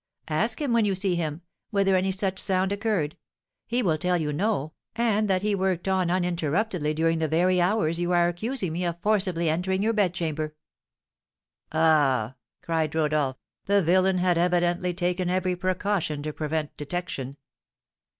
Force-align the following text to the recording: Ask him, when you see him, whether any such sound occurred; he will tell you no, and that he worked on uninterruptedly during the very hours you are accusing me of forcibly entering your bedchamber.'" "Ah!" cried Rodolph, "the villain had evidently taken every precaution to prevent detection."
Ask 0.31 0.59
him, 0.59 0.73
when 0.73 0.83
you 0.85 0.95
see 0.95 1.13
him, 1.13 1.43
whether 1.69 1.95
any 1.95 2.09
such 2.11 2.39
sound 2.39 2.71
occurred; 2.71 3.15
he 3.67 3.83
will 3.83 3.99
tell 3.99 4.17
you 4.17 4.33
no, 4.33 4.73
and 4.95 5.29
that 5.29 5.43
he 5.43 5.53
worked 5.53 5.87
on 5.87 6.09
uninterruptedly 6.09 6.95
during 6.95 7.19
the 7.19 7.27
very 7.27 7.61
hours 7.61 7.99
you 7.99 8.09
are 8.11 8.27
accusing 8.27 8.73
me 8.73 8.83
of 8.83 8.99
forcibly 9.01 9.47
entering 9.47 9.83
your 9.83 9.93
bedchamber.'" 9.93 10.55
"Ah!" 11.71 12.33
cried 12.63 12.95
Rodolph, 12.95 13.37
"the 13.67 13.83
villain 13.83 14.17
had 14.17 14.39
evidently 14.39 14.91
taken 14.95 15.29
every 15.29 15.55
precaution 15.55 16.23
to 16.23 16.33
prevent 16.33 16.75
detection." 16.77 17.37